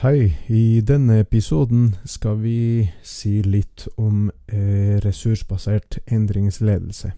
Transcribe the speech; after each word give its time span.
Hei, 0.00 0.32
i 0.46 0.80
denne 0.80 1.18
episoden 1.20 1.90
skal 2.08 2.38
vi 2.40 2.88
si 3.04 3.42
litt 3.44 3.82
om 4.00 4.30
eh, 4.48 4.96
ressursbasert 5.04 5.98
endringsledelse. 6.08 7.10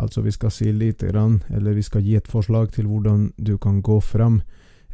Altså 0.00 0.22
vi 0.24 0.32
skal 0.32 0.54
si 0.54 0.70
lite 0.72 1.10
grann, 1.10 1.42
eller 1.52 1.76
vi 1.76 1.84
skal 1.84 2.06
gi 2.06 2.14
et 2.16 2.30
forslag 2.32 2.70
til 2.72 2.88
hvordan 2.88 3.34
du 3.36 3.58
kan 3.60 3.82
gå 3.84 3.98
fram 4.00 4.38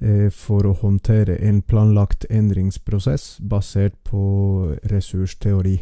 eh, 0.00 0.34
for 0.34 0.66
å 0.66 0.74
håndtere 0.82 1.38
en 1.46 1.62
planlagt 1.62 2.26
endringsprosess 2.26 3.38
basert 3.38 3.94
på 4.02 4.74
ressursteori. 4.90 5.76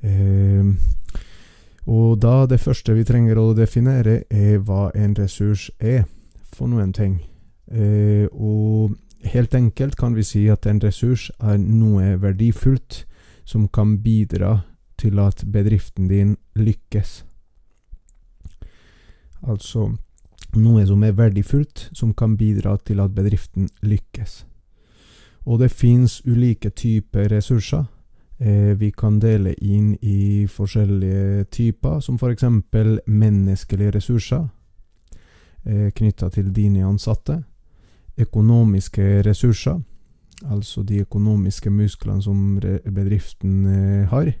Eh, 0.00 0.72
og 1.84 2.18
da 2.24 2.46
det 2.48 2.62
første 2.64 2.96
vi 2.96 3.04
trenger 3.04 3.36
å 3.36 3.50
definere, 3.52 4.22
er 4.32 4.64
hva 4.64 4.88
en 4.96 5.12
ressurs 5.20 5.68
er 5.76 6.06
for 6.56 6.72
noen 6.72 6.96
ting. 6.96 7.20
Eh, 7.68 8.32
og 8.32 8.96
helt 9.32 9.54
enkelt 9.54 9.96
kan 9.96 10.14
vi 10.14 10.24
si 10.24 10.46
at 10.52 10.66
en 10.66 10.80
ressurs 10.82 11.30
er 11.40 11.58
noe 11.58 12.16
verdifullt 12.22 13.04
som 13.44 13.68
kan 13.68 13.98
bidra 14.02 14.60
til 15.00 15.18
at 15.18 15.44
bedriften 15.52 16.08
din 16.08 16.36
lykkes. 16.56 17.24
Altså 19.44 19.90
noe 20.56 20.84
som 20.86 21.02
er 21.02 21.16
verdifullt, 21.16 21.88
som 21.92 22.14
kan 22.14 22.36
bidra 22.36 22.76
til 22.86 23.00
at 23.00 23.14
bedriften 23.14 23.68
lykkes. 23.82 24.44
Og 25.44 25.60
det 25.60 25.72
fins 25.72 26.22
ulike 26.26 26.70
typer 26.70 27.28
ressurser. 27.32 27.84
Eh, 28.38 28.72
vi 28.78 28.90
kan 28.90 29.18
dele 29.20 29.54
inn 29.62 29.94
i 30.02 30.46
forskjellige 30.50 31.44
typer, 31.52 32.00
som 32.00 32.16
f.eks. 32.18 32.44
menneskelige 33.06 33.90
ressurser 33.98 34.46
eh, 35.66 35.90
knytta 35.92 36.30
til 36.30 36.54
dine 36.54 36.86
ansatte. 36.86 37.42
Økonomiske 38.18 39.22
ressurser, 39.26 39.80
altså 40.44 40.82
de 40.82 41.00
økonomiske 41.02 41.70
musklene 41.70 42.22
som 42.22 42.60
bedriften 42.60 43.66
eh, 43.66 44.08
har 44.08 44.32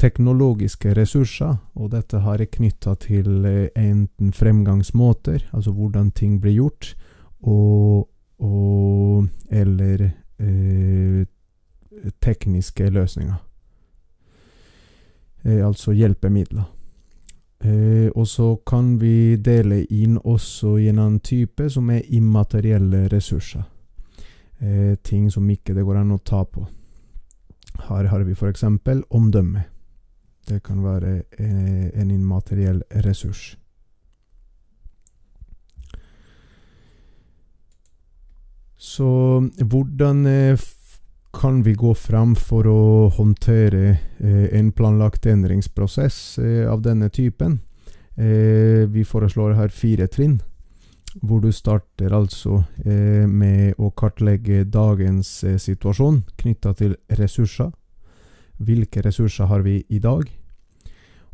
teknologiske 0.00 0.94
ressurser, 0.96 1.56
og 1.74 1.92
dette 1.92 2.22
har 2.24 2.40
jeg 2.40 2.52
knytta 2.56 2.94
til 3.02 3.44
eh, 3.46 3.68
enten 3.76 4.32
fremgangsmåter, 4.32 5.44
altså 5.52 5.74
hvordan 5.76 6.10
ting 6.10 6.40
blir 6.40 6.56
gjort, 6.56 6.94
og, 7.42 8.08
og 8.40 9.28
eller 9.50 10.10
eh, 10.40 11.26
tekniske 12.22 12.90
løsninger. 12.90 13.38
Eh, 15.44 15.66
altså 15.66 15.92
hjelpemidler. 15.92 16.68
Eh, 17.60 18.08
og 18.14 18.28
så 18.28 18.54
kan 18.66 18.94
vi 19.00 19.36
dele 19.36 19.82
inn 19.92 20.16
også 20.18 20.78
i 20.80 20.88
en 20.88 20.98
annen 20.98 21.20
type, 21.20 21.68
som 21.70 21.90
er 21.90 22.06
immaterielle 22.08 23.08
ressurser. 23.12 23.66
Eh, 24.60 24.96
ting 25.02 25.30
som 25.30 25.48
ikke 25.50 25.74
det 25.76 25.84
går 25.84 26.00
an 26.00 26.16
å 26.16 26.22
ta 26.24 26.44
på. 26.44 26.66
Her 27.88 28.08
har 28.08 28.24
vi 28.24 28.32
f.eks. 28.32 28.64
omdømme. 29.10 29.64
Det 30.48 30.62
kan 30.62 30.82
være 30.84 31.22
eh, 31.38 32.00
en 32.00 32.10
immateriell 32.10 32.82
ressurs. 33.04 33.56
Så 38.76 39.40
hvordan 39.60 40.26
eh, 40.26 40.58
kan 41.40 41.62
vi 41.64 41.72
gå 41.72 41.94
fram 41.96 42.34
for 42.36 42.68
å 42.68 42.82
håndtere 43.16 43.84
eh, 44.20 44.46
en 44.58 44.68
planlagt 44.76 45.24
endringsprosess 45.26 46.38
av 46.68 46.82
denne 46.84 47.08
typen? 47.08 47.58
Vi 48.20 49.00
foreslår 49.08 49.54
her 49.56 49.70
fire 49.72 50.04
trinn, 50.12 50.34
hvor 51.22 51.40
du 51.40 51.48
starter 51.56 52.12
altså 52.12 52.58
med 52.84 53.78
å 53.80 53.88
kartlegge 53.96 54.66
dagens 54.68 55.30
situasjon 55.62 56.18
knytta 56.42 56.74
til 56.76 56.98
ressurser. 57.16 57.70
Hvilke 58.60 59.00
ressurser 59.06 59.48
har 59.48 59.64
vi 59.64 59.78
i 59.88 60.02
dag? 60.04 60.28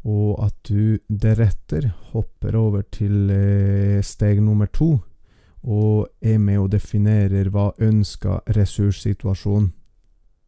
og 0.06 0.38
at 0.44 0.54
du 0.68 0.98
deretter 1.08 1.90
hopper 2.12 2.56
over 2.58 2.84
til 2.94 3.30
eh, 3.32 4.02
steg 4.06 4.38
nummer 4.42 4.70
to 4.70 4.96
og 5.66 6.06
er 6.22 6.38
med 6.38 6.60
og 6.62 6.70
definerer 6.76 7.50
hva 7.50 7.72
ønska 7.82 8.38
ressurssituasjon 8.54 9.66
eh, 9.66 9.85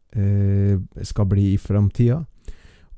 skal 0.09 1.27
bli 1.29 1.51
i 1.53 1.57
framtida. 1.61 2.23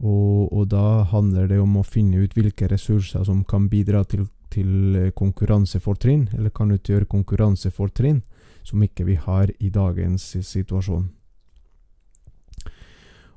Og, 0.01 0.49
og, 0.49 0.67
da 0.73 1.03
handler 1.11 1.47
det 1.47 1.59
om 1.61 1.77
å 1.77 1.85
finne 1.85 2.23
ut 2.23 2.33
hvilke 2.33 2.69
ressurser 2.71 3.25
som 3.27 3.43
kan 3.45 3.67
bidra 3.69 4.01
til, 4.09 4.25
til 4.49 4.97
eh, 4.97 5.11
konkurransefortrinn, 5.13 6.27
eller 6.33 6.49
kan 6.49 6.73
utgjøre 6.73 7.09
konkurransefortrinn, 7.09 8.23
som 8.65 8.81
ikke 8.81 9.05
vi 9.05 9.17
har 9.21 9.53
i 9.59 9.69
dagens 9.69 10.25
situasjon. 10.41 11.05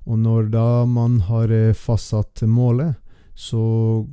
Og 0.05 0.21
når 0.21 0.49
da 0.53 0.69
man 0.89 1.21
har 1.29 1.53
eh, 1.53 1.77
fastsatt 1.77 2.47
målet, 2.49 2.97
så 3.35 4.07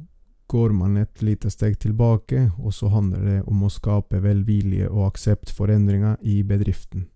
går 0.51 0.75
man 0.75 0.97
et 0.99 1.23
lite 1.23 1.47
steg 1.53 1.77
tilbake, 1.79 2.49
og 2.59 2.75
så 2.75 2.91
handler 2.91 3.23
det 3.23 3.39
om 3.47 3.63
å 3.63 3.71
skape 3.71 4.19
velvilje 4.19 4.91
og 4.91 5.13
aksept 5.13 5.53
for 5.55 5.71
endringer 5.71 6.19
i 6.27 6.41
bedriften. 6.43 7.07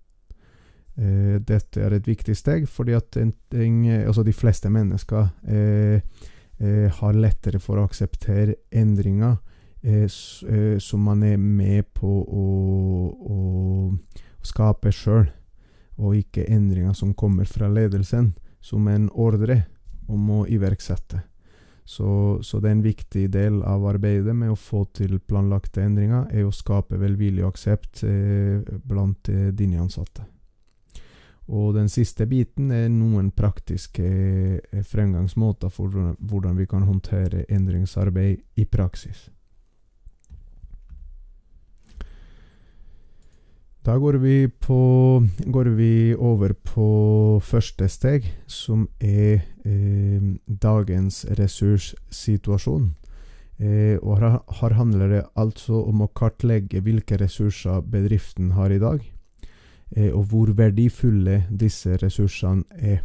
Eh, 0.96 1.42
dette 1.44 1.82
er 1.84 1.98
et 1.98 2.08
viktig 2.08 2.36
steg, 2.38 2.70
fordi 2.72 2.96
at 2.96 3.18
en, 3.20 3.34
en, 3.52 3.80
altså 4.06 4.24
de 4.24 4.34
fleste 4.34 4.70
mennesker 4.72 5.28
eh, 5.44 6.00
eh, 6.60 6.88
har 7.02 7.18
lettere 7.20 7.60
for 7.60 7.82
å 7.82 7.88
akseptere 7.90 8.56
endringer 8.72 9.36
eh, 9.84 10.06
eh, 10.08 10.78
som 10.80 11.04
man 11.04 11.24
er 11.28 11.38
med 11.38 11.90
på 12.00 12.12
å, 12.24 12.46
å, 13.12 13.40
skape 14.46 14.92
sjøl, 14.94 15.26
og 16.00 16.16
ikke 16.16 16.46
endringer 16.52 16.94
som 16.96 17.16
kommer 17.18 17.48
fra 17.50 17.68
ledelsen 17.72 18.34
som 18.64 18.88
en 18.88 19.10
ordre 19.10 19.64
om 20.08 20.30
å 20.32 20.44
iverksette. 20.48 21.24
Så, 21.86 22.40
så, 22.42 22.60
det 22.60 22.70
er 22.70 22.76
en 22.78 22.86
viktig 22.86 23.26
del 23.34 23.60
av 23.66 23.84
arbeidet 23.86 24.34
med 24.34 24.54
å 24.54 24.58
få 24.58 24.86
til 24.96 25.20
planlagte 25.20 25.84
endringer, 25.86 26.30
er 26.34 26.48
å 26.48 26.54
skape 26.56 26.98
velvilje 26.98 27.44
og 27.46 27.52
aksept 27.54 28.06
eh, 28.08 28.64
blant 28.86 29.30
eh, 29.30 29.52
dine 29.54 29.84
ansatte. 29.84 30.26
Og 31.46 31.76
den 31.76 31.90
siste 31.94 32.26
biten 32.26 32.72
er 32.74 32.88
noen 32.90 33.30
praktiske 33.36 34.06
eh, 34.06 34.82
fremgangsmåter 34.82 35.70
for 35.70 35.94
hvordan 36.18 36.58
vi 36.58 36.66
kan 36.66 36.88
håndtere 36.88 37.46
endringsarbeid 37.54 38.42
i 38.58 38.66
praksis. 38.66 39.28
Da 43.86 44.00
går 44.02 44.18
vi, 44.18 44.48
på, 44.50 45.22
går 45.46 45.68
vi, 45.78 46.16
over 46.18 46.56
på 46.58 47.40
første 47.46 47.86
steg, 47.94 48.26
som 48.50 48.88
er 48.98 49.44
eh, 49.62 50.24
dagens 50.48 51.20
ressurssituasjon. 51.38 52.88
Eh, 53.62 54.02
og 54.02 54.18
her, 54.18 54.40
her, 54.58 54.74
handler 54.80 55.14
det 55.14 55.22
altså 55.38 55.84
om 55.86 56.02
å 56.02 56.10
kartlegge 56.18 56.82
hvilke 56.82 57.20
ressurser 57.22 57.86
bedriften 57.86 58.56
har 58.58 58.74
i 58.74 58.82
dag, 58.82 59.06
og 60.14 60.24
hvor 60.32 60.50
verdifulle 60.58 61.44
disse 61.54 61.98
ressursene 62.02 62.64
er. 62.74 63.04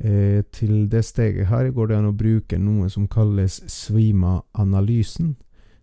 Eh, 0.00 0.42
til 0.52 0.90
det 0.90 1.04
steget 1.04 1.46
her 1.46 1.70
går 1.70 1.86
det 1.86 1.96
an 1.98 2.08
å 2.08 2.16
bruke 2.16 2.56
noe 2.58 2.88
som 2.88 3.08
kalles 3.08 3.58
Svima-analysen. 3.68 5.34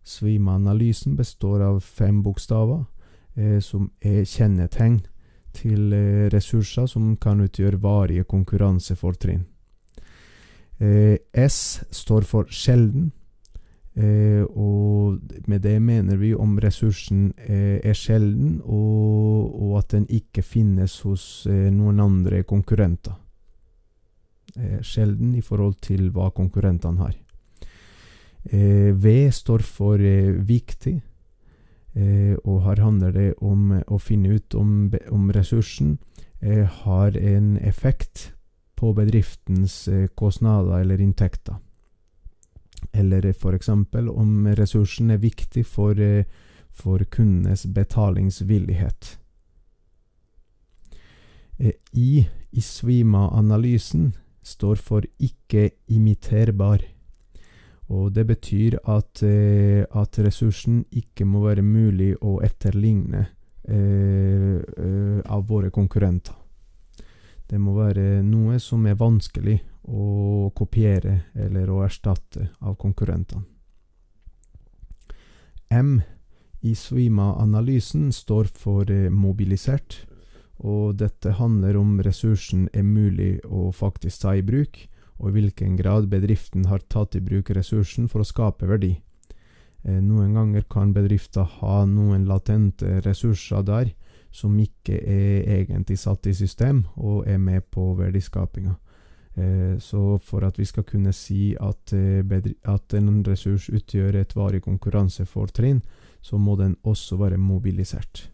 Svima-analysen 0.04 1.16
består 1.16 1.62
av 1.62 1.84
fem 1.86 2.24
bokstaver 2.26 2.86
eh, 3.38 3.60
som 3.62 3.92
er 4.02 4.24
kjennetegn 4.26 5.04
til 5.54 5.94
eh, 5.94 6.26
ressurser 6.34 6.90
som 6.90 7.14
kan 7.22 7.44
utgjøre 7.46 7.82
varige 7.84 8.26
konkurransefortrinn. 8.26 9.46
Eh, 10.82 11.18
S 11.34 11.84
står 11.92 12.26
for 12.26 12.50
sjelden, 12.50 13.12
eh, 13.98 14.44
og 14.44 15.20
med 15.48 15.62
det 15.62 15.78
mener 15.82 16.18
vi 16.18 16.34
om 16.36 16.58
ressursen 16.62 17.34
eh, 17.38 17.80
er 17.84 17.98
sjelden, 17.98 18.62
og, 18.64 19.62
og, 19.62 19.78
at 19.80 19.92
den 19.96 20.08
ikke 20.10 20.42
finnes 20.46 21.00
hos 21.06 21.46
eh, 21.50 21.70
noen 21.74 22.00
andre 22.00 22.44
konkurrenter. 22.44 23.24
sjelden 24.82 25.36
i 25.36 25.42
forhold 25.42 25.76
til 25.86 26.08
hva 26.10 26.32
konkurrentene 26.34 26.98
har. 26.98 27.18
V 28.98 29.12
står 29.30 29.62
for 29.62 30.02
viktig. 30.02 30.96
Eh, 31.98 32.36
og 32.46 32.62
her 32.68 32.82
handler 32.84 33.12
det 33.12 33.30
om 33.42 33.72
eh, 33.74 33.86
å 33.90 33.98
finne 33.98 34.36
ut 34.38 34.54
om, 34.58 34.90
om 35.10 35.30
ressursen 35.34 35.96
eh, 36.42 36.68
har 36.84 37.18
en 37.18 37.56
effekt 37.58 38.34
på 38.78 38.92
bedriftens 38.94 39.88
kostnader 40.14 40.84
eller 40.84 41.02
inntekter. 41.02 41.58
Eller 42.94 43.26
f.eks. 43.34 43.70
om 43.70 44.48
ressursen 44.58 45.12
er 45.12 45.22
viktig 45.22 45.66
for, 45.66 45.96
for 46.72 47.04
kundenes 47.12 47.66
betalingsvillighet. 47.74 49.18
I 51.94 52.28
Isvima-analysen 52.52 54.12
står 54.48 54.76
for 54.76 55.08
ikke-imiterbar. 55.20 56.84
Og 57.88 58.12
det 58.16 58.26
betyr 58.28 58.80
at, 58.84 59.24
eh, 59.24 59.86
at, 59.96 60.20
ressursen 60.20 60.84
ikke 60.92 61.26
må 61.26 61.46
være 61.46 61.64
mulig 61.64 62.16
å 62.22 62.40
etterligne 62.44 63.28
eh, 63.64 63.78
eh 63.78 64.60
eh, 64.78 65.22
av 65.26 65.48
våre 65.48 65.72
konkurrenter. 65.72 66.36
Det 67.48 67.60
må 67.60 67.78
være 67.78 68.24
noe 68.28 68.60
som 68.60 68.84
er 68.88 69.00
vanskelig 69.00 69.62
å 69.88 70.50
kopiere 70.56 71.22
eller 71.36 71.70
å 71.72 71.84
erstatte 71.86 72.50
av 72.60 72.76
konkurrentene. 72.80 73.46
M 75.72 76.02
i 76.64 76.74
Svima-analysen 76.76 78.12
står 78.16 78.50
for 78.56 78.92
eh, 78.92 79.10
mobilisert, 79.14 80.02
og 80.58 80.98
dette 81.00 81.36
handler 81.38 81.78
om 81.78 82.00
ressursen 82.02 82.66
er 82.74 82.88
mulig 82.88 83.38
å 83.46 83.70
faktisk 83.76 84.24
ta 84.24 84.34
i 84.36 84.46
bruk, 84.46 84.80
og 85.18 85.30
i 85.30 85.36
hvilken 85.38 85.76
grad 85.78 86.10
bedriften 86.10 86.66
har 86.72 86.84
tatt 86.90 87.16
i 87.18 87.22
bruk 87.24 87.52
ressursen 87.54 88.08
for 88.10 88.24
å 88.24 88.28
skape 88.28 88.70
verdi. 88.70 88.96
Eh, 89.84 90.02
noen 90.02 90.34
ganger 90.36 90.66
kan 90.72 90.96
bedrifter 90.96 91.48
ha 91.62 91.84
noen 91.86 92.26
latente 92.28 93.00
ressurser 93.06 93.64
der 93.68 93.94
som 94.38 94.58
ikke 94.62 95.00
er 95.02 95.48
egentlig 95.62 95.98
satt 95.98 96.30
i 96.30 96.36
system 96.38 96.84
og 96.96 97.26
er 97.30 97.40
med 97.42 97.66
på 97.74 97.90
verdiskapinga. 97.98 98.76
Eh, 99.38 99.78
så 99.82 100.18
for 100.22 100.46
at 100.46 100.58
vi 100.60 100.66
skal 100.66 100.86
kunne 100.86 101.14
si 101.14 101.56
at, 101.62 101.94
eh, 101.94 102.22
at 102.66 102.94
en 102.94 103.24
ressurs 103.26 103.70
utgjør 103.70 104.16
et 104.22 104.36
varig 104.36 104.62
konkurransefortrinn, 104.66 105.82
så 106.22 106.38
må 106.38 106.56
den 106.56 106.76
også 106.84 107.18
være 107.18 107.38
mobilisert. 107.38 108.30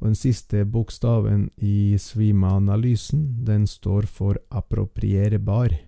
Og 0.00 0.06
den 0.10 0.14
siste 0.18 0.64
bokstaven 0.64 1.50
i 1.56 1.96
Svima-analysen, 1.98 3.44
den 3.46 3.66
står 3.66 4.06
for 4.06 4.36
approprierbar. 4.50 5.78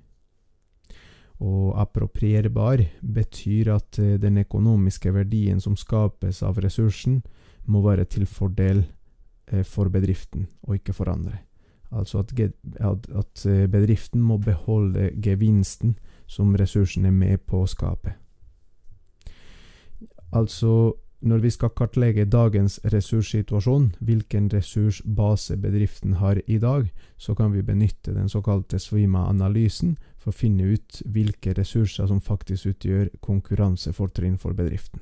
Og 1.41 1.75
approprierbar 1.81 2.87
betyr 3.03 3.75
at 3.75 3.99
eh, 3.99 4.19
den 4.19 4.38
økonomiske 4.38 5.14
verdien 5.14 5.61
som 5.61 5.76
skapes 5.76 6.43
av 6.43 6.58
ressursen, 6.58 7.23
må 7.67 7.82
være 7.82 8.05
til 8.05 8.26
fordel 8.26 8.85
for 9.64 9.90
bedriften, 9.93 10.48
og 10.62 10.78
ikke 10.78 10.93
for 10.96 11.10
andre. 11.12 11.38
Altså 11.90 12.19
at, 12.19 12.32
at 13.14 13.46
eh, 13.46 13.66
bedriften 13.70 14.20
må 14.20 14.37
beholde 14.43 15.10
gevinsten 15.22 15.98
som 16.26 16.54
ressursen 16.58 17.06
er 17.06 17.14
med 17.14 17.38
på 17.46 17.62
å 17.62 17.70
skape. 17.70 18.16
Altså 20.34 20.96
når 21.26 21.38
vi 21.38 21.50
skal 21.50 21.72
kartlegge 21.72 22.26
dagens 22.28 22.76
ressurssituasjon, 22.93 23.94
hvilken 24.04 24.50
ressursbase 24.52 25.56
bedriften 25.56 26.19
har 26.20 26.40
i 26.46 26.58
dag, 26.58 26.90
så 27.16 27.34
kan 27.34 27.54
vi 27.54 27.62
benytte 27.62 28.14
den 28.14 28.28
såkalte 28.28 28.78
Svima-analysen 28.78 29.96
for 30.19 30.31
å 30.31 30.37
finne 30.37 30.69
ut 30.76 31.00
hvilke 31.06 31.54
ressurser 31.56 32.06
som 32.06 32.20
faktisk 32.20 32.75
utgjør 32.75 33.08
konkurransefortrinn 33.20 34.38
for 34.38 34.52
bedriften. 34.52 35.00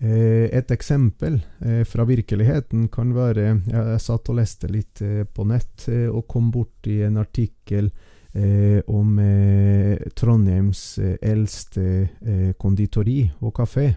Et 0.00 0.70
eksempel 0.70 1.40
eh, 1.58 1.82
fra 1.82 2.04
virkeligheten 2.06 2.86
kan 2.94 3.10
være 3.16 3.48
Jeg 3.66 4.02
satt 4.04 4.28
og 4.30 4.38
leste 4.38 4.70
litt 4.70 5.02
eh, 5.02 5.24
på 5.26 5.42
nett 5.50 5.88
og 5.90 6.22
kom 6.30 6.52
borti 6.54 7.00
en 7.02 7.18
artikkel 7.18 7.90
eh, 8.32 8.80
om 8.86 9.18
eh, 9.18 9.98
Trondheims 10.14 10.98
eh, 11.02 11.16
eldste 11.22 11.86
eh, 12.22 12.52
konditori 12.58 13.24
og 13.40 13.56
kafé, 13.58 13.88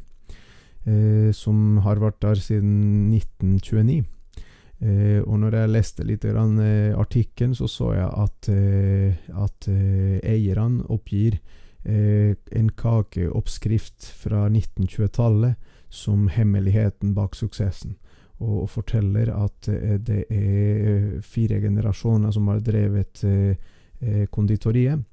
eh, 0.85 1.29
som 1.37 1.77
har 1.85 2.01
vært 2.01 2.21
der 2.25 2.41
siden 2.41 3.13
1929. 3.13 4.01
og 5.29 5.35
når 5.37 5.53
jeg 5.53 5.69
leste 5.69 6.03
litt 6.03 6.23
eh, 6.25 6.97
artikkelen, 6.97 7.53
så 7.53 7.67
så 7.69 7.93
jeg 7.93 8.09
at, 8.09 8.49
at 9.45 9.67
eierne 9.69 10.81
oppgir 10.89 11.37
en 11.85 12.69
kakeoppskrift 12.77 14.05
fra 14.23 14.47
1920-tallet 14.49 15.70
som 15.91 16.29
hemmeligheten 16.31 17.13
bak 17.13 17.35
suksessen 17.35 17.97
og 18.41 18.69
forteller 18.73 19.29
at 19.35 19.67
det 20.01 20.23
er 20.33 21.19
fire 21.21 21.59
generasjoner 21.61 22.31
som 22.33 22.47
har 22.49 22.63
drevet 22.65 23.21
eh, 23.27 24.23
konditoriet. 24.33 25.03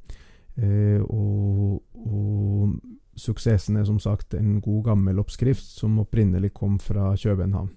Eh, 0.56 1.02
og, 1.02 1.82
og, 1.94 2.78
suksessen 3.18 3.76
er 3.76 3.84
som 3.84 3.98
sagt 3.98 4.34
en 4.38 4.60
god 4.62 4.84
gammel 4.92 5.18
oppskrift 5.18 5.64
som 5.66 5.98
opprinnelig 5.98 6.52
kom 6.54 6.78
fra 6.78 7.16
København. 7.18 7.70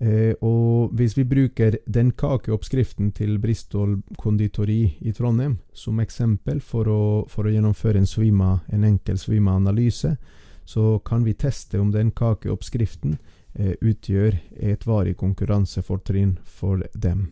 Eh, 0.00 0.32
og 0.40 0.94
hvis 0.96 1.16
vi 1.18 1.26
bruker 1.28 1.76
den 1.84 2.12
kakeoppskriften 2.16 3.12
til 3.12 3.38
Bristol 3.38 3.98
konditori 4.18 4.96
i 5.00 5.12
Trondheim 5.12 5.58
som 5.76 6.00
eksempel 6.00 6.62
for 6.64 6.88
å, 6.88 7.02
for 7.28 7.44
å 7.44 7.52
gjennomføre 7.52 8.00
en, 8.00 8.08
svima, 8.08 8.62
en 8.72 8.86
enkel 8.88 9.20
svima-analyse, 9.20 10.14
så 10.70 10.98
kan 10.98 11.24
vi 11.26 11.34
teste 11.34 11.80
om 11.82 11.90
den 11.90 12.12
kakeoppskriften 12.14 13.16
eh, 13.58 13.74
utgjør 13.80 14.36
et 14.62 14.86
varig 14.86 15.16
konkurransefortrinn 15.18 16.36
for 16.46 16.84
dem. 16.94 17.24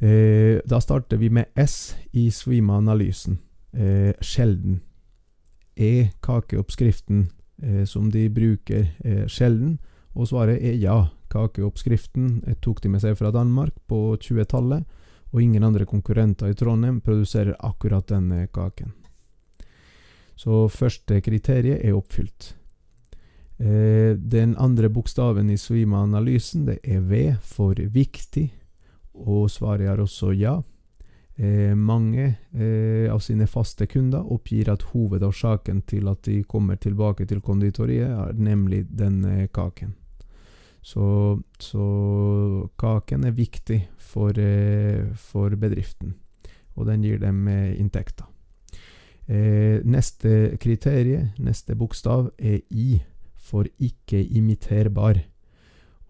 Eh, 0.00 0.62
da 0.64 0.80
starter 0.80 1.20
vi 1.20 1.28
med 1.30 1.52
S 1.60 1.96
i 2.16 2.30
Swima-analysen. 2.32 3.36
Eh, 3.72 4.14
sjelden. 4.20 4.80
Er 5.76 6.08
kakeoppskriften 6.24 7.26
eh, 7.62 7.84
som 7.84 8.08
de 8.10 8.28
bruker, 8.32 8.88
eh, 9.04 9.26
sjelden? 9.28 9.78
Og 10.16 10.32
svaret 10.32 10.62
er 10.64 10.80
ja. 10.80 11.02
Kakeoppskriften 11.28 12.44
eh, 12.46 12.56
tok 12.64 12.80
de 12.80 12.88
med 12.88 13.04
seg 13.04 13.16
fra 13.18 13.32
Danmark 13.34 13.74
på 13.90 14.16
20-tallet, 14.16 14.86
og 15.34 15.42
ingen 15.42 15.64
andre 15.66 15.84
konkurrenter 15.84 16.48
i 16.48 16.56
Trondheim 16.56 17.02
produserer 17.04 17.58
akkurat 17.60 18.08
denne 18.08 18.46
kaken. 18.46 18.94
Så 20.36 20.66
første 20.68 21.20
kriteriet 21.24 21.80
er 21.80 21.96
oppfylt. 21.96 22.52
Eh, 23.58 24.12
den 24.16 24.52
andre 24.60 24.90
bokstaven 24.92 25.48
i 25.50 25.56
Swima-analysen 25.56 26.66
det 26.68 26.80
er 26.84 27.00
V 27.00 27.20
for 27.40 27.78
viktig 27.80 28.50
og 29.16 29.48
svaret 29.50 29.88
er 29.88 30.02
også 30.02 30.34
ja. 30.36 30.58
Eh, 31.36 31.72
mange 31.76 32.26
eh, 32.56 33.08
av 33.12 33.20
sine 33.24 33.46
faste 33.48 33.86
kunder 33.88 34.24
oppgir 34.32 34.70
at 34.72 34.86
hovedårsaken 34.92 35.82
til 35.88 36.08
at 36.08 36.22
de 36.28 36.42
kommer 36.48 36.76
tilbake 36.76 37.26
til 37.28 37.40
konditoriet, 37.40 38.08
er 38.08 38.36
nemlig 38.36 38.86
denne 38.88 39.48
kaken. 39.48 39.94
Så, 40.86 41.40
så 41.58 42.68
kaken 42.78 43.24
er 43.26 43.34
viktig 43.34 43.80
for, 43.98 44.36
for, 45.18 45.56
bedriften, 45.58 46.14
og 46.76 46.86
den 46.86 47.02
gir 47.02 47.18
dem 47.18 47.48
inntekter. 47.48 48.28
Eh, 49.26 49.82
neste 49.82 50.56
kriterium, 50.62 51.32
neste 51.42 51.74
bokstav, 51.74 52.30
er 52.38 52.60
I 52.70 53.00
for 53.36 53.66
ikke-imiterbar. 53.78 55.18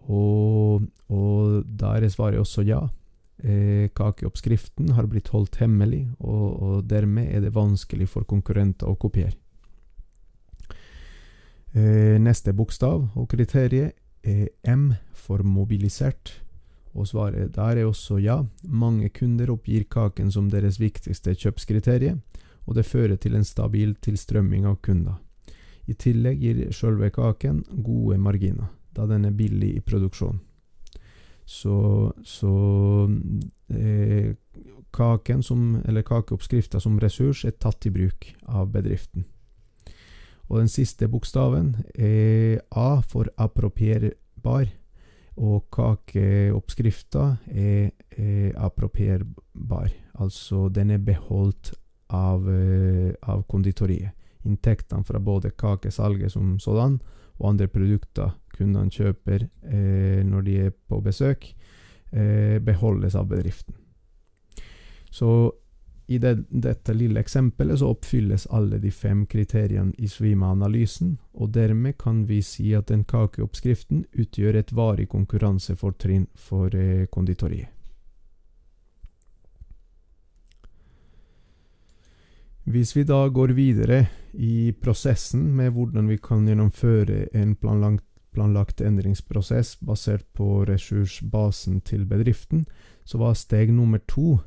Og, 0.07 0.85
og 1.09 1.63
der 1.65 2.05
er 2.05 2.13
svaret 2.13 2.39
også 2.39 2.61
ja. 2.67 2.85
Eh, 3.43 3.89
kakeoppskriften 3.93 4.93
har 4.97 5.05
blitt 5.09 5.29
holdt 5.29 5.59
hemmelig, 5.61 6.07
og, 6.19 6.61
og, 6.61 6.89
dermed 6.89 7.29
er 7.29 7.43
det 7.45 7.53
vanskelig 7.53 8.07
for 8.09 8.25
konkurrenter 8.25 8.89
å 8.89 8.97
kopiere. 8.97 9.35
Eh, 11.77 12.17
neste 12.21 12.53
bokstav 12.57 13.03
og 13.13 13.27
kriteriet 13.29 13.93
er 14.25 14.49
M 14.65 14.93
for 15.13 15.43
mobilisert, 15.45 16.39
og 16.97 17.05
svaret 17.09 17.53
der 17.53 17.77
er 17.77 17.85
også 17.85 18.17
ja. 18.17 18.39
Mange 18.63 19.09
kunder 19.13 19.51
oppgir 19.53 19.85
kaken 19.85 20.31
som 20.33 20.49
deres 20.49 20.79
viktigste 20.81 21.35
kjøpskriterium, 21.37 22.23
og 22.67 22.75
det 22.75 22.85
fører 22.85 23.15
til 23.15 23.37
en 23.37 23.47
stabil 23.47 23.95
tilstrømming 24.03 24.67
av 24.67 24.81
kunder. 24.83 25.15
I 25.87 25.95
tillegg 25.95 26.41
gir 26.43 26.59
sjølve 26.75 27.09
kaken 27.15 27.63
gode 27.83 28.17
marginer, 28.19 28.67
da 28.91 29.07
den 29.07 29.25
er 29.25 29.35
billig 29.35 29.77
i 29.77 29.83
produksjon. 29.83 30.41
Så, 31.47 32.11
så 32.27 32.53
eh, 33.71 34.35
kaken 34.91 35.43
som, 35.43 35.77
eller 35.87 36.03
kakeoppskrifta 36.03 36.81
som 36.83 36.99
ressurs 36.99 37.45
er 37.47 37.55
tatt 37.55 37.87
i 37.87 37.93
bruk 37.95 38.27
av 38.51 38.67
bedriften. 38.73 39.23
Og 40.47 40.59
den 40.59 40.71
siste 40.71 41.07
bokstaven 41.11 41.73
er 41.95 42.59
A 42.75 42.99
for 43.03 43.31
approprierbar, 43.39 44.67
og 45.37 45.67
kakeoppskrifta 45.71 47.25
er, 47.47 47.91
er 48.11 48.51
approprierbar, 48.59 49.91
Altså 50.17 50.67
den 50.73 50.89
er 50.91 50.97
beholdt 50.97 51.75
av, 52.07 52.49
eh, 52.49 53.13
av 53.21 53.43
konditoriet. 53.43 54.11
Inntektene 54.47 55.03
fra 55.03 55.19
både 55.19 55.51
kakesalget 55.51 56.31
som 56.31 56.59
sådan 56.59 56.99
og 57.37 57.49
andre 57.49 57.67
produkter 57.67 58.33
kundene 58.57 58.91
kjøper 58.93 59.47
eh, 59.69 60.23
når 60.25 60.45
de 60.47 60.57
er 60.67 60.73
på 60.89 61.01
besøk, 61.05 61.45
eh, 62.11 62.57
beholdes 62.63 63.15
av 63.15 63.27
bedriften. 63.29 63.75
Så 65.11 65.51
i 66.07 66.17
det, 66.23 66.45
dette 66.49 66.93
lille 66.95 67.19
eksempelet 67.19 67.79
så 67.79 67.89
oppfylles 67.91 68.47
alle 68.55 68.79
de 68.79 68.91
fem 68.95 69.25
kriteriene 69.27 69.91
i 69.99 70.07
Svima-analysen, 70.07 71.17
og 71.35 71.51
dermed 71.55 71.97
kan 71.99 72.23
vi 72.29 72.39
si 72.41 72.71
at 72.77 72.87
den 72.87 73.03
kakeoppskriften 73.03 74.05
utgjør 74.15 74.61
et 74.61 74.71
varig 74.71 75.09
konkurransefortrinn 75.11 76.29
for 76.35 76.73
eh, 76.75 77.05
konditoriet. 77.11 77.76
Hvis 82.67 82.97
vi 82.97 83.05
da 83.07 83.21
går 83.31 83.53
videre 83.55 84.09
I 84.33 84.73
prosessen 84.75 85.53
med 85.55 85.71
hvordan 85.71 86.09
vi 86.11 86.17
kan 86.19 86.43
gjennomføre 86.43 87.29
en 87.31 87.53
planlagt, 87.55 88.03
planlagt 88.35 88.81
endringsprosess 88.83 89.77
basert 89.79 90.25
på 90.35 90.65
ressursbasen 90.67 91.79
til 91.87 92.03
bedriften, 92.05 92.65
så 93.07 93.21
var 93.21 93.37
steg 93.39 93.71
nummer 93.71 94.01
to 94.03 94.41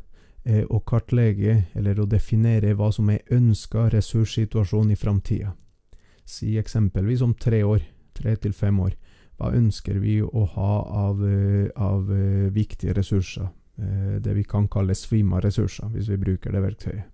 eh, 0.45 0.67
å 0.69 0.83
kartlegge 0.85 1.55
eller 1.73 2.03
å 2.03 2.07
definere 2.07 2.75
hva 2.77 2.91
som 2.93 3.09
er 3.09 3.25
ønska 3.33 3.87
ressurssituasjon 3.95 4.93
i 4.93 4.99
framtida. 5.01 5.55
Si 6.29 6.59
eksempelvis 6.61 7.25
om 7.25 7.33
tre 7.35 7.63
år, 7.65 7.87
tre 8.13 8.35
til 8.37 8.53
fem 8.53 8.83
år. 8.85 8.99
Hva 9.41 9.55
ønsker 9.57 9.97
vi 10.03 10.19
å 10.21 10.45
ha 10.59 10.75
av, 11.07 11.25
eh, 11.25 11.73
av 11.73 12.05
uh, 12.13 12.53
viktige 12.53 12.93
ressurser? 13.01 13.49
Uh, 13.81 14.21
det 14.21 14.37
vi 14.37 14.45
kan 14.45 14.69
kalle 14.69 14.95
svima 14.95 15.41
ressurser, 15.41 15.89
hvis 15.95 16.13
vi 16.13 16.21
bruker 16.21 16.53
det 16.53 16.63
verktøyet. 16.67 17.09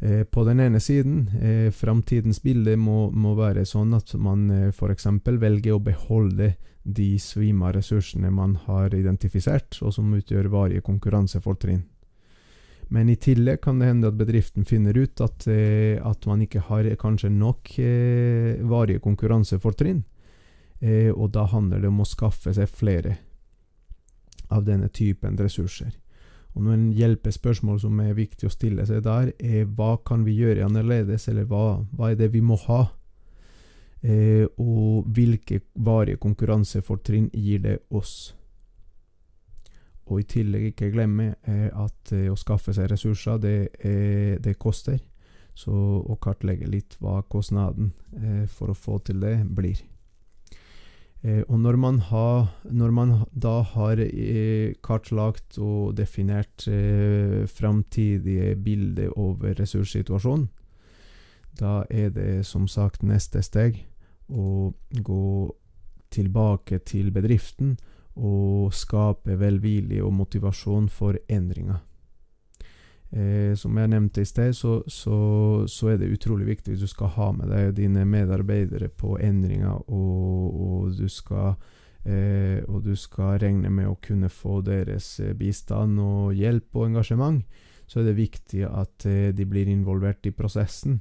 Uh, 0.00 0.24
på 0.24 0.44
den 0.48 0.60
ene 0.64 0.80
siden, 0.80 1.26
eh, 1.42 1.70
framtidens 1.76 2.40
bilde 2.42 2.76
må, 2.80 3.10
må, 3.12 3.34
være 3.36 3.66
sånn 3.68 3.92
at 3.94 4.14
man 4.16 4.46
eh, 4.50 4.68
f.eks. 4.72 5.06
velger 5.26 5.76
å 5.76 5.82
beholde 5.84 6.54
de 6.82 7.10
svima 7.20 7.68
ressursene 7.76 8.30
man 8.32 8.54
har 8.64 8.94
identifisert, 8.96 9.76
og 9.84 9.92
som 9.92 10.14
utgjør 10.16 10.48
varige 10.48 10.84
konkurransefortrinn. 10.86 11.82
Men 12.88 13.10
i 13.12 13.18
tillegg 13.20 13.60
kan 13.62 13.78
det 13.78 13.90
hende 13.90 14.08
at 14.08 14.16
bedriften 14.18 14.64
finner 14.66 14.96
ut 14.96 15.20
at, 15.22 15.44
at 15.46 16.24
man 16.26 16.40
ikke 16.42 16.64
har 16.66 16.88
kanskje 16.98 17.28
nok 17.30 17.68
varige 18.66 18.98
konkurransefortrinn 19.04 20.00
Eh, 20.80 21.12
og 21.12 21.30
da 21.36 21.44
handler 21.44 21.82
det 21.82 21.90
om 21.92 22.00
å 22.00 22.08
skaffe 22.08 22.54
seg 22.56 22.70
flere 22.72 23.18
av 24.50 24.64
denne 24.64 24.88
typen 24.88 25.36
ressurser. 25.38 25.92
Og 26.56 26.64
Noen 26.66 26.88
hjelpespørsmål 26.96 27.78
som 27.82 28.00
er 28.02 28.16
viktig 28.18 28.48
å 28.48 28.52
stille 28.52 28.86
seg 28.88 29.04
der, 29.06 29.30
er 29.38 29.68
hva 29.70 29.94
kan 30.06 30.24
vi 30.26 30.34
gjøre 30.40 30.66
annerledes, 30.66 31.28
eller 31.30 31.46
hva, 31.50 31.84
hva 31.94 32.10
er 32.10 32.18
det 32.18 32.32
vi 32.34 32.42
må 32.42 32.58
ha? 32.66 32.82
Eh, 34.02 34.46
og 34.58 35.06
hvilke 35.12 35.60
varige 35.74 36.18
konkurransefortrinn 36.22 37.30
gir 37.36 37.62
det 37.66 37.78
oss? 37.94 38.32
Og 40.10 40.24
i 40.24 40.26
tillegg 40.26 40.72
ikke 40.72 40.90
glemme 40.90 41.34
eh, 41.46 41.68
at 41.70 42.12
eh, 42.16 42.26
å 42.32 42.38
skaffe 42.38 42.74
seg 42.74 42.90
ressurser, 42.90 43.38
det, 43.38 43.56
eh, 43.86 44.34
det, 44.42 44.56
koster. 44.58 44.98
Så 45.54 45.70
å 45.70 46.16
kartlegge 46.22 46.66
litt 46.70 46.96
hva 47.02 47.20
kostnaden 47.30 47.92
eh, 48.16 48.46
for 48.50 48.72
å 48.72 48.78
få 48.78 48.98
til 49.06 49.22
det 49.22 49.36
blir. 49.46 49.78
Eh, 51.22 51.42
og 51.48 51.58
når 51.60 51.76
man, 51.76 51.98
har, 52.08 52.46
når 52.64 52.90
man, 52.96 53.12
da 53.36 53.60
har 53.74 54.00
eh, 54.00 54.72
kartlagt 54.82 55.58
og 55.60 55.96
definert 55.98 56.64
eh, 56.68 57.44
framtidige 57.48 58.54
bilder 58.56 59.12
over 59.18 59.52
ressurssituasjonen, 59.60 60.48
da 61.60 61.82
er 61.90 62.08
det 62.14 62.46
som 62.48 62.68
sagt 62.70 63.02
neste 63.04 63.42
steg 63.44 63.82
å 64.30 64.72
gå 65.04 65.26
tilbake 66.10 66.78
til 66.88 67.10
bedriften 67.12 67.76
og 68.16 68.72
skape 68.74 69.36
velvilje 69.38 70.00
og 70.02 70.14
motivasjon 70.14 70.88
for 70.88 71.18
endringer. 71.28 71.82
Eh, 73.10 73.56
som 73.58 73.74
jeg 73.74 73.90
nevnte 73.90 74.22
i 74.22 74.28
sted, 74.28 74.54
så, 74.54 74.76
så, 74.86 75.16
så, 75.66 75.88
er 75.90 75.98
det 75.98 76.12
utrolig 76.14 76.46
viktig 76.46 76.76
hvis 76.76 76.84
du 76.84 76.90
skal 76.92 77.10
ha 77.16 77.32
med 77.34 77.50
deg 77.50 77.72
dine 77.74 78.04
medarbeidere 78.06 78.86
på 78.86 79.16
endringer, 79.18 79.82
og, 79.90 80.60
og, 80.62 80.92
du 80.94 81.10
skal, 81.10 81.56
eh, 82.04 82.62
og, 82.68 82.84
du 82.86 82.94
skal 82.94 83.40
regne 83.42 83.72
med 83.74 83.90
å 83.90 83.98
kunne 83.98 84.30
få 84.30 84.60
deres 84.62 85.16
eh, 85.24 85.34
bistand 85.34 85.98
og 85.98 86.38
hjelp 86.38 86.78
og 86.78 86.86
engasjement, 86.92 87.42
så 87.90 87.98
er 87.98 88.12
det 88.12 88.20
viktig 88.20 88.62
at 88.70 89.10
eh, 89.10 89.34
de 89.34 89.48
blir 89.50 89.66
involvert 89.66 90.30
i 90.30 90.34
prosessen 90.36 91.00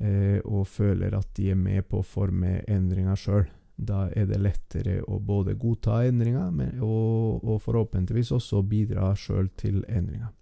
eh, 0.00 0.40
og 0.40 0.64
føler 0.64 1.12
at 1.12 1.28
de 1.36 1.52
er 1.52 1.60
med 1.60 1.84
på 1.92 2.00
å 2.00 2.08
forme 2.16 2.62
endringer 2.72 3.20
sjøl. 3.20 3.48
Da 3.76 4.06
er 4.16 4.32
det 4.32 4.40
lettere 4.40 4.98
å 5.04 5.20
både 5.20 5.60
godta 5.60 6.02
endringer, 6.08 6.56
og, 6.80 7.44
og 7.44 7.60
forhåpentligvis 7.64 8.32
også 8.40 8.64
bidra 8.64 9.12
sjøl 9.12 9.52
til 9.60 9.84
endringer. 9.88 10.32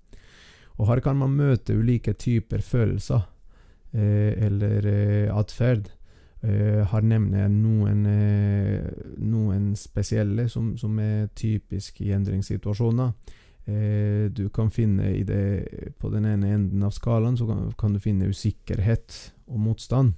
Og 0.79 0.87
her 0.91 1.03
kan 1.03 1.19
man 1.19 1.35
møte 1.35 1.75
ulike 1.75 2.15
typer 2.15 2.63
følelser 2.63 3.25
eh, 3.93 4.35
eller 4.47 4.87
eh, 4.87 5.35
atferd. 5.35 5.91
Eh, 6.39 6.85
her 6.87 7.03
nevner 7.03 7.43
jeg 7.45 7.55
noen, 7.57 8.05
eh, 8.07 8.87
noen 9.27 9.73
spesielle 9.79 10.47
som, 10.49 10.77
som, 10.79 10.95
er 11.03 11.33
typiske 11.35 12.07
i 12.07 12.13
endringssituasjoner. 12.15 13.11
Eh, 13.67 14.29
du 14.31 14.47
kan 14.55 14.71
finne 14.71 15.11
det, 15.27 15.95
På 15.99 16.13
den 16.15 16.25
ene 16.25 16.55
enden 16.55 16.87
av 16.87 16.95
skalaen 16.95 17.37
så 17.37 17.49
kan, 17.49 17.73
kan 17.79 17.93
du 17.93 18.01
finne 18.01 18.31
usikkerhet 18.31 19.19
og 19.49 19.61
motstand. 19.67 20.15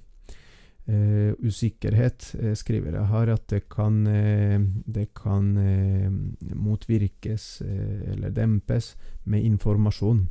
Uh, 0.81 1.37
usikkerhet 1.45 2.25
uh, 2.41 2.55
skriver 2.57 2.95
jeg 2.97 3.05
her 3.11 3.29
at 3.29 3.43
det 3.53 3.59
kan, 3.69 3.99
uh, 4.09 4.57
det 4.89 5.11
kan 5.13 5.53
motvirkes 6.41 7.61
eller 7.61 8.33
dempes 8.33 8.95
med 9.23 9.45
informasjon. 9.45 10.25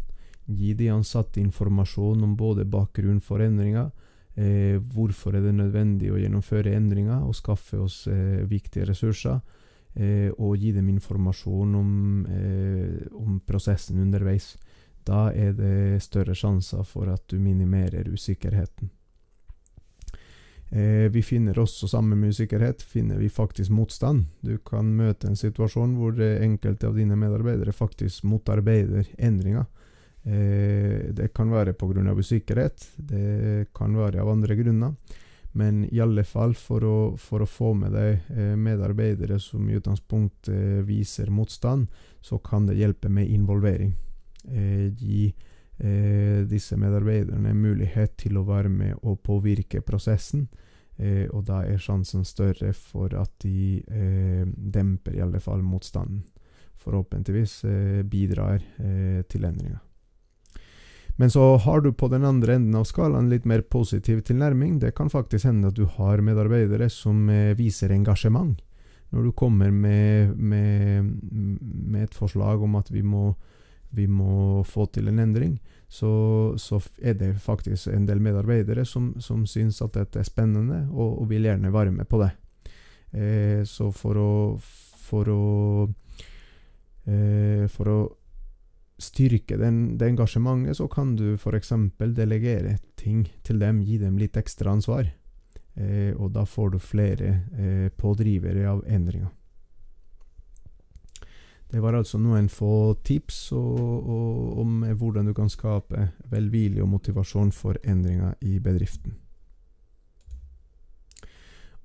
Gi 0.50 0.74
de 0.74 0.88
ansatte 0.90 1.40
informasjon 1.40 2.24
om 2.26 2.36
både 2.36 2.64
bakgrunnen 2.66 3.20
for 3.22 3.42
endringer, 3.44 3.90
eh, 4.34 4.80
hvorfor 4.80 5.36
er 5.36 5.44
det 5.44 5.54
nødvendig 5.54 6.10
å 6.10 6.18
gjennomføre 6.18 6.74
endringer 6.74 7.22
og 7.22 7.36
skaffe 7.38 7.78
oss 7.78 8.06
eh, 8.10 8.42
viktige 8.50 8.88
ressurser, 8.90 9.40
eh, 9.94 10.30
og 10.38 10.56
gi 10.58 10.72
dem 10.74 10.88
informasjon 10.90 11.74
om, 11.78 11.90
eh, 12.26 13.06
om, 13.14 13.40
prosessen 13.46 14.00
underveis. 14.02 14.56
Da 15.06 15.30
er 15.32 15.52
det 15.56 16.02
større 16.02 16.34
sjanser 16.34 16.82
for 16.84 17.08
at 17.08 17.28
du 17.28 17.38
minimerer 17.38 18.10
usikkerheten. 18.10 18.90
Eh, 20.70 21.10
vi 21.10 21.22
finner 21.22 21.58
også, 21.58 21.88
sammen 21.88 22.20
med 22.20 22.30
usikkerhet, 22.30 22.82
finner 22.82 23.18
vi 23.18 23.28
faktisk 23.28 23.70
motstand. 23.70 24.26
Du 24.40 24.58
kan 24.58 24.86
møte 24.96 25.26
en 25.26 25.38
situasjon 25.38 25.96
hvor 25.98 26.20
enkelte 26.20 26.86
av 26.86 26.98
dine 26.98 27.16
medarbeidere 27.18 27.74
faktisk 27.74 28.26
motarbeider 28.26 29.08
endringer. 29.18 29.66
Eh, 30.22 31.10
det 31.16 31.32
kan 31.34 31.50
være 31.50 31.72
pga. 31.72 32.12
usikkerhet, 32.12 32.90
det 32.96 33.72
kan 33.74 33.96
være 33.96 34.20
av 34.20 34.28
andre 34.28 34.54
grunner. 34.54 34.94
Men 35.52 35.84
i 35.90 36.00
alle 36.00 36.22
fall 36.24 36.54
for 36.54 36.84
å, 36.84 37.16
for 37.18 37.42
å 37.42 37.48
få 37.48 37.72
med 37.74 37.92
deg 37.92 38.20
eh, 38.30 38.54
medarbeidere 38.56 39.40
som 39.40 39.66
i 39.68 39.74
utgangspunktet 39.74 40.54
eh, 40.54 40.84
viser 40.86 41.30
motstand, 41.30 41.88
så 42.20 42.38
kan 42.38 42.66
det 42.66 42.78
hjelpe 42.78 43.08
med 43.08 43.30
involvering. 43.30 43.96
Eh, 44.44 44.92
gi 44.94 45.34
eh, 45.78 46.46
disse 46.46 46.76
medarbeiderne 46.76 47.54
mulighet 47.54 48.16
til 48.22 48.38
å 48.38 48.46
være 48.46 48.70
med 48.70 49.02
og 49.02 49.20
påvirke 49.26 49.82
prosessen. 49.82 50.46
Eh, 50.96 51.26
og 51.32 51.48
da 51.50 51.64
er 51.66 51.82
sjansen 51.82 52.24
større 52.24 52.72
for 52.76 53.16
at 53.18 53.34
de 53.42 53.82
demper 54.54 55.16
i 55.18 55.24
alle 55.24 55.40
fall 55.42 55.64
motstanden. 55.66 56.22
Forhåpentligvis 56.80 57.60
bidrar 58.08 58.62
til 59.28 59.44
endringer. 59.44 59.89
Men 61.20 61.30
så 61.30 61.56
har 61.56 61.80
du 61.80 61.92
på 61.92 62.08
den 62.08 62.24
andre 62.24 62.54
enden 62.54 62.74
av 62.80 62.86
skalaen 62.88 63.26
litt 63.28 63.44
mer 63.44 63.60
positiv 63.60 64.22
tilnærming. 64.24 64.78
Det 64.80 64.94
kan 64.96 65.10
faktisk 65.12 65.44
hende 65.44 65.68
at 65.68 65.76
du 65.76 65.82
har 65.84 66.22
medarbeidere 66.24 66.86
som 66.88 67.26
eh, 67.28 67.52
viser 67.58 67.92
engasjement. 67.92 68.54
Når 69.12 69.26
du 69.26 69.32
kommer 69.36 69.68
med, 69.70 70.32
med, 70.38 71.10
med, 71.28 72.06
et 72.06 72.16
forslag 72.16 72.62
om 72.64 72.78
at 72.80 72.88
vi 72.88 73.02
må, 73.04 73.34
vi 73.92 74.06
må 74.08 74.62
få 74.64 74.86
til 74.94 75.10
en 75.12 75.20
endring, 75.20 75.58
så, 75.92 76.54
så, 76.56 76.80
er 77.02 77.18
det 77.20 77.34
faktisk 77.44 77.92
en 77.92 78.08
del 78.08 78.24
medarbeidere 78.24 78.86
som, 78.88 79.12
som 79.20 79.42
syns 79.44 79.82
at 79.84 79.98
dette 79.98 80.22
er 80.22 80.28
spennende, 80.30 80.86
og, 80.88 81.18
og 81.20 81.28
vil 81.34 81.50
gjerne 81.50 81.74
være 81.74 81.92
med 81.98 82.08
på 82.08 82.22
det. 82.22 82.30
Eh, 83.12 83.60
så 83.68 83.90
for 83.92 84.24
å, 84.24 84.32
for 85.04 85.34
å 85.36 85.44
eh, 87.04 87.68
for 87.68 87.92
å 87.92 88.00
styrke 89.00 89.56
den, 89.60 89.96
det 89.98 90.10
engasjementet, 90.12 90.76
så 90.76 90.88
kan 90.88 91.16
du 91.16 91.34
f.eks. 91.34 91.72
delegere 91.98 92.76
ting 93.00 93.24
til 93.42 93.58
dem, 93.60 93.80
gi 93.82 93.98
dem 93.98 94.18
litt 94.20 94.36
ekstra 94.36 94.74
ansvar. 94.76 95.08
Eh, 95.74 96.12
og 96.16 96.32
da 96.34 96.44
får 96.46 96.74
du 96.74 96.78
flere 96.82 97.34
eh, 97.56 97.88
pådrivere 97.96 98.66
av 98.70 98.84
endringer. 98.86 99.30
Det 101.70 101.78
var 101.78 101.94
altså 101.94 102.18
noen 102.18 102.48
få 102.50 102.96
tips 103.06 103.52
og, 103.54 103.78
og, 103.78 104.38
om 104.58 104.80
hvordan 104.98 105.30
du 105.30 105.34
kan 105.34 105.50
skape 105.50 106.08
velvilje 106.32 106.82
og 106.82 106.90
motivasjon 106.90 107.52
for 107.54 107.78
endringer 107.86 108.34
i 108.42 108.58
bedriften. 108.58 109.14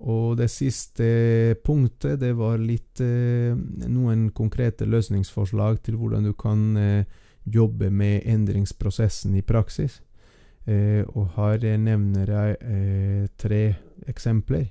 Og 0.03 0.33
det 0.35 0.49
siste 0.51 1.55
punktet, 1.63 2.19
det 2.19 2.33
var 2.35 2.57
litt 2.59 2.99
eh, 3.03 3.55
noen 3.87 4.29
konkrete 4.35 4.85
løsningsforslag 4.85 5.79
til 5.85 5.95
hvordan 5.99 6.23
du 6.27 6.33
kan 6.35 6.77
eh, 6.77 7.05
jobbe 7.45 7.89
med 7.89 8.21
endringsprosessen 8.27 9.35
i 9.39 9.41
praksis. 9.45 10.01
Eh, 10.65 11.03
og 11.15 11.29
her 11.37 11.77
nevner 11.79 12.27
jeg 12.27 12.57
tre 13.39 13.75
eksempler. 14.07 14.65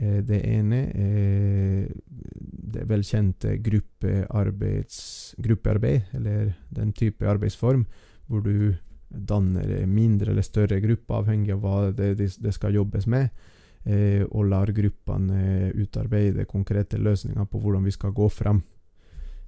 Det 0.00 0.40
ene 0.48 0.88
er 0.96 1.92
det 2.72 2.88
velkjente 2.88 3.60
gruppearbeid, 3.60 6.00
eller 6.16 6.56
den 6.72 6.92
type 6.96 7.28
arbeidsform 7.28 7.84
hvor 8.30 8.40
du 8.40 8.80
danner 9.10 9.86
mindre 9.90 10.30
eller 10.32 10.42
større 10.46 10.80
grupper, 10.80 11.20
avhengig 11.20 11.52
av 11.52 11.60
hva 11.60 11.92
det, 11.92 12.16
det 12.16 12.52
skal 12.56 12.74
jobbes 12.78 13.04
med. 13.10 13.28
Eh, 13.84 14.26
og 14.28 14.44
lar 14.50 14.68
gruppene 14.76 15.38
eh, 15.40 15.70
utarbeide 15.72 16.44
konkrete 16.44 16.98
løsninger 17.00 17.46
på 17.48 17.60
hvordan 17.62 17.86
vi 17.86 17.94
skal 17.94 18.12
gå 18.12 18.28
frem. 18.28 18.60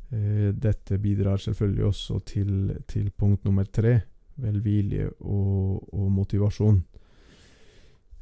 Eh, 0.09 0.49
dette 0.57 0.99
bidrar 0.99 1.37
selvfølgelig 1.37 1.85
også 1.85 2.19
til, 2.25 2.73
til 2.89 3.11
punkt 3.11 3.45
nummer 3.45 3.69
tre, 3.69 3.99
velvilje 4.41 5.11
og, 5.21 5.85
og 5.93 6.09
motivasjon. 6.17 6.81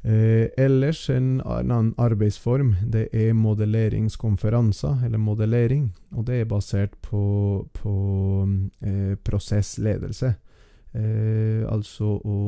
Eh, 0.03 0.49
ellers 0.57 1.09
en 1.13 1.41
annen 1.45 1.93
arbeidsform, 2.01 2.73
det 2.89 3.07
er 3.13 3.33
modelleringskonferanser, 3.37 5.05
eller 5.05 5.17
modellering. 5.21 5.91
Og 6.11 6.25
det 6.27 6.41
er 6.41 6.49
basert 6.49 6.95
på, 7.01 7.67
på 7.73 7.93
eh, 8.81 9.13
prosessledelse. 9.23 10.33
Eh, 10.93 11.61
altså 11.69 12.17
å, 12.17 12.39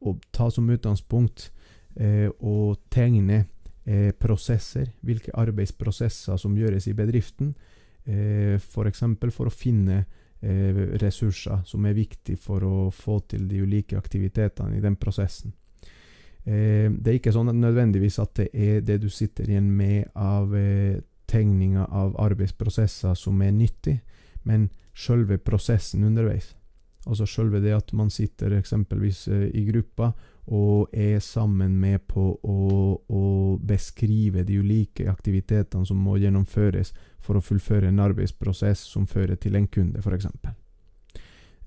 å, 0.00 0.16
ta 0.34 0.50
som 0.50 0.68
utgangspunkt 0.68 1.52
eh, 1.96 2.28
å 2.28 2.74
tegne 2.92 3.44
eh, 3.84 4.10
prosesser, 4.12 4.92
hvilke 5.00 5.34
arbeidsprosesser 5.34 6.38
som 6.40 6.56
gjøres 6.58 6.88
i 6.90 6.96
bedriften. 6.96 7.54
Eh, 8.04 8.56
F.eks. 8.58 9.04
For, 9.20 9.34
for 9.34 9.50
å 9.50 9.54
finne 9.54 10.04
eh, 10.40 10.84
ressurser 11.02 11.64
som 11.68 11.86
er 11.86 11.96
viktige 11.98 12.40
for 12.40 12.64
å 12.66 12.90
få 12.94 13.20
til 13.30 13.48
de 13.48 13.62
ulike 13.64 13.98
aktivitetene 13.98 14.78
i 14.78 14.84
den 14.84 14.96
prosessen. 15.00 15.54
Eh, 16.44 16.88
det 16.90 17.12
er 17.12 17.18
ikke 17.18 17.34
sånn 17.34 17.52
at 17.52 17.58
nødvendigvis 17.58 18.18
at 18.22 18.34
det 18.38 18.48
er 18.52 18.80
det 18.84 19.00
du 19.02 19.10
sitter 19.12 19.50
igjen 19.50 19.68
med 19.76 20.08
av 20.16 20.54
eh, 20.56 21.02
tegninger 21.30 21.84
av 21.84 22.16
arbeidsprosesser 22.18 23.14
som 23.14 23.42
er 23.44 23.52
nyttig, 23.54 24.00
men 24.48 24.70
selve 24.96 25.38
prosessen 25.38 26.04
underveis. 26.08 26.54
Altså 27.06 27.26
selve 27.28 27.60
det 27.64 27.72
at 27.76 27.92
man 27.96 28.10
sitter 28.12 28.56
eksempelvis 28.58 29.26
eh, 29.28 29.48
i 29.56 29.64
gruppa 29.68 30.12
og 30.46 30.94
er 30.96 31.20
sammen 31.20 31.76
med 31.80 32.06
på 32.08 32.24
å, 32.42 32.56
å, 33.06 33.24
beskrive 33.60 34.42
de 34.44 34.58
ulike 34.58 35.06
aktivitetene 35.10 35.86
som 35.86 36.00
må 36.00 36.16
gjennomføres 36.18 36.94
for 37.20 37.36
å 37.36 37.44
fullføre 37.44 37.90
en 37.90 38.00
arbeidsprosess 38.02 38.82
som 38.92 39.06
fører 39.06 39.36
til 39.36 39.58
en 39.58 39.68
kunde, 39.70 40.00
f.eks. 40.00 40.26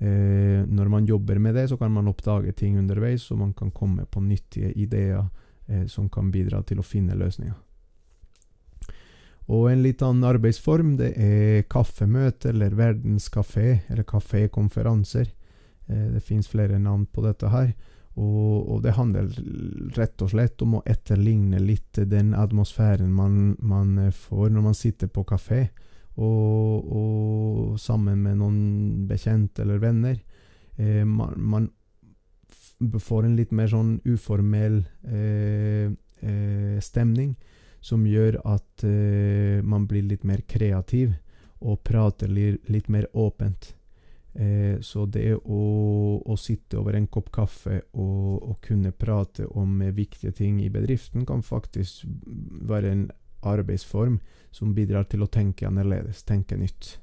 Eh, 0.03 0.63
når 0.67 0.89
man 0.91 1.05
jobber 1.05 1.39
med 1.39 1.55
det, 1.55 1.67
så 1.69 1.77
kan 1.77 1.93
man 1.93 2.09
oppdage 2.11 2.51
ting 2.57 2.77
underveis, 2.77 3.29
og 3.31 3.39
man 3.39 3.53
kan 3.53 3.71
komme 3.71 4.05
på 4.05 4.23
nyttige 4.25 4.73
ideer 4.73 5.21
eh, 5.67 5.85
som 5.87 6.09
kan 6.09 6.31
bidra 6.31 6.63
til 6.63 6.81
å 6.81 6.87
finne 6.87 7.15
løsninger. 7.15 7.55
Og 9.53 9.69
en 9.69 9.81
litt 9.83 10.01
annen 10.03 10.23
arbeidsform, 10.27 10.95
det 10.99 11.13
er 11.19 11.65
kaffemøte 11.71 12.51
eller 12.53 12.75
verdenskafé, 12.79 13.83
eller 13.91 14.07
kafékonferanser. 14.07 15.31
Eh, 15.87 16.07
det 16.15 16.23
fins 16.23 16.47
flere 16.47 16.79
navn 16.79 17.05
på 17.05 17.23
dette 17.25 17.51
her. 17.51 17.73
Og, 18.13 18.69
og, 18.69 18.81
det 18.83 18.93
handler 18.93 19.29
rett 19.97 20.21
og 20.21 20.29
slett 20.29 20.61
om 20.61 20.77
å 20.77 20.83
etterligne 20.85 21.57
litt 21.57 21.97
den 21.97 22.35
atmosfæren 22.37 23.09
man, 23.09 23.55
man 23.57 24.11
får 24.13 24.51
når 24.53 24.67
man 24.67 24.77
sitter 24.77 25.09
på 25.09 25.23
kafé 25.25 25.63
og, 26.21 26.91
og 26.93 27.79
sammen 27.81 28.21
med 28.21 28.37
noen 28.37 29.07
bekjente 29.09 29.63
eller 29.63 29.81
venner. 29.81 30.19
Eh, 30.77 31.01
man, 31.05 31.33
man, 31.37 31.71
får 32.99 33.25
en 33.25 33.35
litt 33.37 33.53
mer 33.55 33.69
sånn 33.71 33.95
uformell 34.05 34.81
eh, 35.07 35.89
eh, 35.89 36.77
stemning, 36.83 37.35
som 37.83 38.05
gjør 38.07 38.41
at 38.45 38.83
eh, 38.87 39.63
man 39.63 39.87
blir 39.87 40.03
litt 40.07 40.25
mer 40.27 40.43
kreativ 40.47 41.13
og 41.63 41.79
prater 41.87 42.31
litt, 42.31 42.67
litt 42.69 42.89
mer 42.91 43.07
åpent. 43.13 43.71
Eh, 44.33 44.79
så 44.81 45.05
det 45.05 45.35
å, 45.35 45.63
å, 46.25 46.35
sitte 46.41 46.79
over 46.79 46.97
en 46.97 47.05
kopp 47.05 47.29
kaffe 47.35 47.83
og, 47.91 48.39
og 48.41 48.55
kunne 48.65 48.89
prate 48.91 49.45
om 49.45 49.77
viktige 49.93 50.33
ting 50.33 50.57
i 50.63 50.71
bedriften 50.73 51.25
kan 51.29 51.45
faktisk 51.45 52.07
være 52.65 52.89
en 52.89 53.03
arbeidsform 53.45 54.17
som 54.49 54.73
bidrar 54.73 55.05
til 55.11 55.21
å 55.21 55.29
tenke 55.29 55.67
annerledes, 55.67 56.23
tenke 56.25 56.57
nytt. 56.57 56.95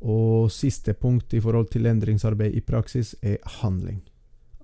Og 0.00 0.48
siste 0.52 0.94
punkt 0.96 1.34
i 1.34 1.40
forhold 1.40 1.68
til 1.72 1.88
endringsarbeid 1.88 2.56
i 2.56 2.64
praksis 2.64 3.14
er 3.20 3.40
handling. 3.60 4.00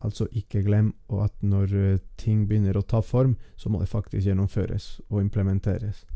Altså 0.03 0.27
ikke 0.33 0.65
glem 0.65 0.93
at 1.21 1.35
når 1.45 1.77
eh, 1.79 2.01
ting 2.17 2.47
begynner 2.49 2.81
å 2.81 2.87
ta 2.87 3.03
form, 3.05 3.37
så 3.57 3.69
må 3.69 3.81
det 3.81 3.93
faktisk 3.93 4.27
gjennomføres 4.27 5.03
og 5.11 5.21
implementeres. 5.21 6.07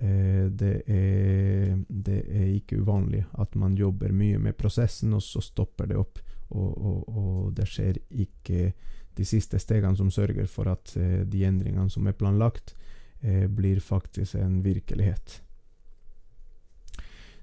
Eh, 0.00 0.46
det, 0.48 0.82
er, 0.86 1.76
det, 1.88 2.22
er, 2.28 2.48
ikke 2.56 2.80
uvanlig 2.80 3.24
at 3.40 3.54
man 3.54 3.76
jobber 3.76 4.12
mye 4.12 4.38
med 4.40 4.56
prosessen, 4.56 5.12
og 5.12 5.22
så 5.22 5.42
stopper 5.44 5.90
det 5.90 6.00
opp. 6.00 6.22
Og, 6.52 6.72
og, 6.72 7.08
og 7.08 7.52
det 7.56 7.68
skjer 7.68 8.00
ikke 8.10 8.72
de 9.16 9.24
siste 9.28 9.60
stegene 9.60 9.96
som 9.96 10.10
sørger 10.12 10.48
for 10.48 10.70
at 10.72 10.94
eh, 10.96 11.22
de 11.28 11.44
endringene 11.48 11.90
som 11.92 12.06
er 12.08 12.16
planlagt, 12.16 12.74
eh, 13.20 13.46
blir 13.48 13.80
faktisk 13.80 14.40
en 14.40 14.62
virkelighet. 14.64 15.40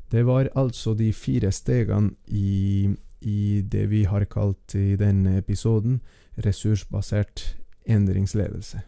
Det 0.09 0.25
var 0.25 0.49
altså 0.57 0.95
de 0.97 1.11
fire 1.13 1.51
stegene 1.53 2.15
i, 2.33 2.89
i 3.21 3.61
det 3.61 3.85
vi 3.91 4.03
har 4.09 4.25
kalt 4.25 4.73
i 4.73 4.95
denne 4.97 5.37
episoden 5.37 5.99
ressursbasert 6.41 7.51
endringsledelse. 7.85 8.81